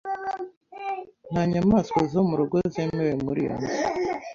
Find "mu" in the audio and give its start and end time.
2.27-2.33